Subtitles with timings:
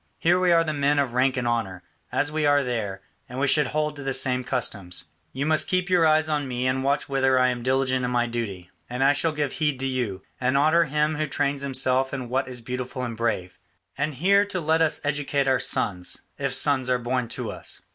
[0.17, 3.47] Here we are the men of rank and honour, as we are there, and we
[3.47, 5.05] should hold to the same customs.
[5.31, 8.25] You must keep your eyes on me and watch whether I am diligent in my
[8.25, 12.29] duty, and I shall give heed to you, and honour him who trains himself in
[12.29, 13.59] what is beautiful and brave.
[13.95, 17.83] And here too let us educate our sons, if sons are born to us.